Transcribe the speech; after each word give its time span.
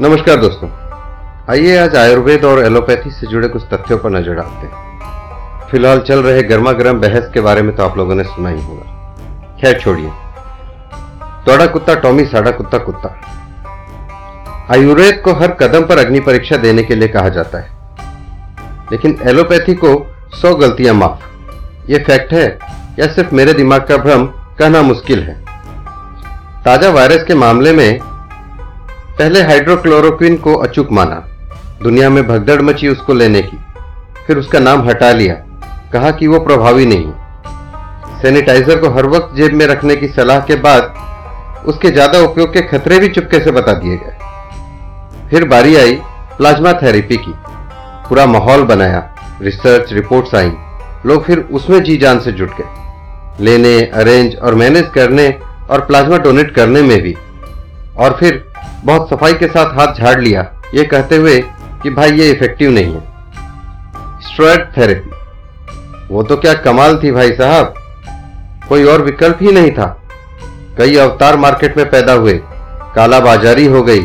नमस्कार 0.00 0.36
दोस्तों। 0.36 0.68
आइए 1.50 1.76
आज 1.78 1.96
आयुर्वेद 1.96 2.44
और 2.44 2.58
एलोपैथी 2.64 3.10
से 3.10 3.26
जुड़े 3.26 3.48
कुछ 3.48 3.62
तथ्यों 3.62 3.98
पर 3.98 4.10
नज़र 4.10 4.34
डालते 4.34 4.66
हैं। 4.66 5.68
फ़िलहाल 5.70 6.00
चल 6.00 6.22
रहे 6.22 6.42
गर्मा 6.42 6.72
गर्म 6.72 7.00
बहस 7.00 7.30
के 7.34 7.40
बारे 7.40 7.62
में 7.62 7.74
तो 7.76 7.82
आप 7.82 7.96
लोगों 7.98 8.14
ने 8.14 8.24
सुना 8.24 8.48
ही 8.48 8.62
होगा। 8.62 9.58
खैर, 9.60 9.80
छोड़िए। 9.80 10.10
तोड़ा 11.46 11.66
कुत्ता 11.66 11.94
टॉमी, 11.94 12.24
साड़ा 12.24 12.50
कुत्ता 12.50 12.78
कुत्ता। 12.78 13.08
आयुर्वेद 14.74 15.20
को 15.24 15.32
हर 15.32 15.52
कदम 15.52 15.84
पर 15.84 15.98
अग्नि 15.98 16.20
परीक्षा 16.20 16.56
देने 16.56 16.82
के 16.82 16.94
लिए 16.94 17.08
कहा 17.08 17.28
जाता 17.28 17.58
है। 17.58 17.70
लेकिन 18.92 19.18
एलोपैथी 19.22 19.74
को 19.74 19.94
सौ 20.34 20.54
गलतियाँ 20.54 20.94
माफ़। 20.94 21.90
ये 21.90 21.98
फैक्ट 21.98 22.32
है 22.32 22.46
या 22.98 23.06
सिर्फ़ 23.06 23.34
मेरे 23.34 23.54
दिमाग 23.54 23.80
का 23.80 23.96
भ्रम 23.96 24.24
कहना 24.58 24.82
मुश्किल 24.82 25.22
है। 25.22 25.34
ताज़ा 26.64 26.90
वायरस 26.90 27.24
के 27.24 27.34
मामले 27.34 27.72
में 27.72 28.11
पहले 29.22 29.42
हाइड्रोक्लोरोक्विन 29.42 30.36
को 30.36 30.54
अचूक 30.56 30.90
माना। 30.92 31.16
दुनिया 31.82 32.08
में 32.10 32.26
भगदड़ 32.28 32.62
मची 32.62 32.88
उसको 32.88 33.14
लेने 33.14 33.42
की। 33.42 33.58
फिर 34.26 34.36
उसका 34.36 34.58
नाम 34.58 34.82
हटा 34.88 35.10
लिया। 35.12 35.34
कहा 35.92 36.10
कि 36.10 36.26
वो 36.26 36.38
प्रभावी 36.38 36.86
नहीं। 36.86 38.18
सैनिटाइजर 38.22 38.78
को 38.78 38.90
हर 38.90 39.06
वक्त 39.06 39.36
जेब 39.36 39.52
में 39.52 39.66
रखने 39.66 39.96
की 39.96 40.08
सलाह 40.08 40.40
के 40.40 40.56
बाद 40.56 41.64
उसके 41.66 41.90
ज़्यादा 41.90 42.20
उपयोग 42.20 42.52
के 42.52 42.62
खतरे 42.68 42.98
भी 42.98 43.08
चुपके 43.08 43.40
से 43.44 43.50
बता 43.50 43.72
दिए 43.74 43.96
गए। 43.96 45.28
फिर 45.30 45.48
बारी 45.48 45.76
आई 45.76 45.94
प्लाज्मा 46.36 46.72
थेरेपी 46.72 47.16
की। 47.16 47.34
पूरा 48.08 48.26
माहौल 48.26 48.62
बनाया। 48.64 49.08
रिसर्च, 49.42 49.92
रिपोर्ट्स 49.92 50.34
आई। 50.34 50.52
लोग 51.06 51.24
फिर 51.24 51.48
उसमें 51.52 51.82
जी 51.82 51.96
जान 51.96 52.20
से 52.20 52.32
जुट 52.32 52.58
गए। 52.60 53.44
लेने 53.44 53.80
अरेंज 53.94 54.36
और 54.36 54.54
मैनेज 54.54 54.90
करने 54.94 55.34
और 55.70 55.80
प्लाज्मा 55.80 56.18
डोनेट 56.18 56.54
करने 56.54 56.82
में 56.82 57.00
भी। 57.02 57.16
और 57.96 58.16
फिर 58.20 58.44
बहुत 58.84 59.10
सफ़ाई 59.10 59.32
के 59.32 59.46
साथ 59.48 59.74
हाथ 59.74 59.94
झाड़ 59.94 60.20
लिया। 60.20 60.46
ये 60.74 60.84
कहते 60.84 61.16
हुए 61.16 61.38
कि 61.82 61.90
भाई, 61.90 62.10
ये 62.10 62.30
इफ़ेक्टिव 62.30 62.70
नहीं 62.70 62.94
है। 62.94 63.00
स्ट्रॉयड 64.22 64.66
थेरेपी 64.76 65.10
वो 66.10 66.22
तो 66.22 66.36
क्या 66.36 66.54
कमाल 66.62 66.96
थी 67.02 67.10
भाई 67.12 67.32
साहब। 67.32 67.74
कोई 68.68 68.84
और 68.84 69.02
विकल्प 69.02 69.38
ही 69.42 69.52
नहीं 69.52 69.70
था। 69.70 69.86
कई 70.78 70.96
अवतार 70.96 71.36
मार्केट 71.36 71.76
में 71.76 71.88
पैदा 71.90 72.12
हुए। 72.12 72.32
काला 72.94 73.20
बाजारी 73.20 73.66
हो 73.66 73.82
गई। 73.82 74.00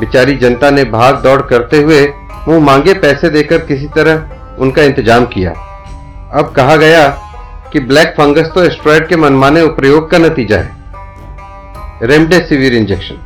बेचारी 0.00 0.36
जनता 0.36 0.70
ने 0.70 0.84
भाग 0.84 1.22
दौड़ 1.22 1.40
करते 1.42 1.80
हुए 1.82 2.06
मुँह 2.48 2.60
मांगे 2.60 2.94
पैसे 2.94 3.30
देकर 3.30 3.58
किसी 3.58 3.86
तरह 3.86 4.60
उनका 4.60 4.82
इंतज़ाम 4.82 5.24
किया। 5.24 5.50
अब 6.32 6.52
कहा 6.56 6.76
गया 6.76 7.08
कि 7.72 7.80
ब्लैक 7.80 8.14
फंगस 8.18 8.50
तो 8.54 8.68
स्ट्रॉयड 8.70 9.08
के 9.08 9.16
मनमाने 9.16 9.66
प्रयोग 9.72 10.10
का 10.10 10.18
नतीजा 10.18 10.58
है। 10.58 10.80
Remdesivir 12.02 12.74
injection. 12.74 13.20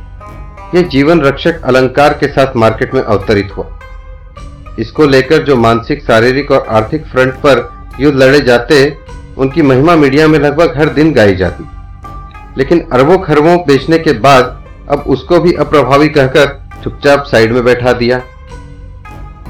ये 0.75 0.83
जीवन 0.83 1.21
रक्षक 1.21 1.61
अलंकार 1.63 2.13
के 2.13 2.27
साथ 2.27 2.55
मार्केट 2.55 2.93
में 2.93 3.01
अवतरित 3.01 3.49
हुआ। 3.57 3.79
इसको 4.79 5.05
लेकर 5.05 5.43
जो 5.43 5.55
मानसिक, 5.55 6.03
शारीरिक 6.03 6.51
और 6.51 6.65
आर्थिक 6.69 7.05
फ्रंट 7.05 7.33
पर 7.33 7.87
युद्ध 7.99 8.17
लड़े 8.17 8.39
जाते, 8.39 8.97
उनकी 9.37 9.61
महिमा 9.61 9.95
मीडिया 9.95 10.27
में 10.27 10.39
लगभग 10.39 10.77
हर 10.77 10.89
दिन 10.89 11.13
गाई 11.13 11.35
जाती। 11.35 11.63
लेकिन 12.57 12.87
अरबों 12.93 13.17
खरबों 13.17 13.57
बेचने 13.57 13.97
के 13.97 14.13
बाद 14.13 14.63
अब 14.89 15.03
उसको 15.07 15.39
भी 15.39 15.53
अप्रभावी 15.53 16.07
कहकर 16.07 16.61
चुपचाप 16.83 17.23
साइड 17.23 17.51
में 17.51 17.63
बैठा 17.65 17.93
दिया। 17.93 18.21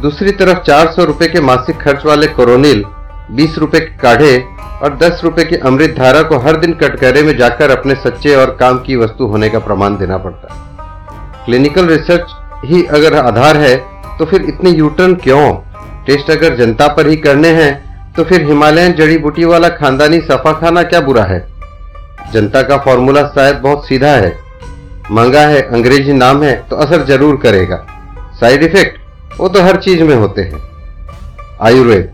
दूसरी 0.01 0.31
तरफ़ 0.31 0.57
चार 0.57 0.91
सौ 0.91 1.03
रुपए 1.03 1.27
के 1.27 1.41
मासिक 1.41 1.77
खर्च 1.77 2.05
वाले 2.05 2.27
कोरोनिल, 2.27 2.85
बीस 3.31 3.57
रुपए 3.57 3.79
के 3.79 3.97
काढ़े 3.97 4.45
और 4.81 4.97
दस 4.97 5.21
रुपए 5.23 5.43
की 5.43 5.55
अमृत 5.55 5.95
धारा 5.97 6.21
को 6.21 6.37
हर 6.37 6.57
दिन 6.57 6.73
कटघरे 6.73 7.21
में 7.21 7.37
जाकर 7.37 7.77
अपने 7.77 7.95
सच्चे 7.95 8.35
और 8.35 8.57
काम 8.59 8.79
की 8.79 8.95
वस्तु 8.95 9.25
होने 9.25 9.49
का 9.49 9.59
प्रमाण 9.59 9.97
देना 9.97 10.17
पड़ता। 10.17 10.53
है 10.53 10.66
क्लिनिकल 11.47 11.85
रिसर्च 11.87 12.31
ही 12.65 12.83
अगर 12.87 13.13
आधार 13.17 13.57
है 13.57 13.75
तो 14.17 14.25
फिर 14.25 14.41
इतने 14.43 14.69
यूटर्न 14.69 15.13
क्यों? 15.17 15.53
टेस्ट 16.05 16.31
अगर 16.31 16.55
जनता 16.55 16.87
पर 16.87 17.07
ही 17.07 17.15
करने 17.17 17.49
हैं 17.53 18.13
तो 18.13 18.23
फिर 18.23 18.45
हिमालयन 18.47 18.93
जड़ी 18.93 19.17
बूटी 19.17 19.45
वाला 19.45 19.69
खानदानी 19.71 20.19
सफ़ा 20.21 20.51
खाना 20.53 20.83
क्या 20.83 20.99
बुरा 21.01 21.23
है? 21.23 21.39
जनता 22.33 22.61
का 22.61 22.77
फॉर्मूला 22.77 23.21
शायद 23.27 23.55
बहुत 23.57 23.87
सीधा 23.87 24.09
है। 24.09 24.35
महँगा 25.11 25.41
है, 25.41 25.61
अंग्रेज़ी 25.63 26.13
नाम 26.13 26.43
है 26.43 26.55
तो 26.69 26.75
असर 26.75 27.05
ज़रूर 27.05 27.37
करेगा। 27.37 27.77
साइड 28.39 28.63
इफ़ेक्ट 28.63 29.39
वो 29.39 29.47
तो 29.47 29.61
हर 29.63 29.77
चीज़ 29.77 30.03
में 30.03 30.15
होते 30.15 30.41
हैं। 30.41 30.61
आयुर्वेद? 31.61 32.09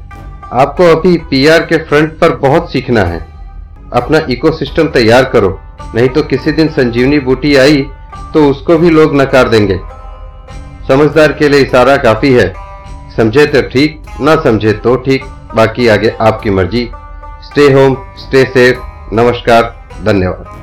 आपको 0.54 0.92
अभी 0.92 1.18
पीआर 1.30 1.66
के 1.66 1.78
फ्रंट 1.80 2.18
पर 2.20 2.36
बहुत 2.38 2.72
सीखना 2.72 3.04
है। 3.04 3.20
अपना 3.94 4.22
इकोसिस्टम 4.30 4.88
तैयार 4.92 5.24
करो, 5.26 5.60
नहीं 5.96 6.08
तो 6.10 6.22
किसी 6.24 6.52
दिन 6.52 6.70
संजीवनी 6.72 7.20
बूटी 7.22 7.56
आई 7.56 7.86
तो 8.34 8.50
उसको 8.50 8.78
भी 8.78 8.90
लोग 8.90 9.16
नकार 9.16 9.50
देंगे। 9.50 9.80
समझदार 10.88 11.32
के 11.32 11.50
लिए 11.50 11.60
इशारा 11.60 11.98
काफ़ी 11.98 12.34
है। 12.34 12.54
समझे 13.18 13.46
तो 13.46 13.62
ठीक, 13.62 14.02
ना 14.22 14.36
समझे 14.36 14.74
तो 14.74 14.96
ठीक। 14.96 15.26
बाकी 15.56 15.88
आगे 15.88 16.10
आपकी 16.22 16.50
मर्ज़ी। 16.50 16.90
स्टे 17.44 17.72
होम 17.72 17.98
स्टे 18.18 18.44
सेफ़ 18.46 18.80
नमस्कार, 19.14 19.64
धन्यवाद। 20.06 20.63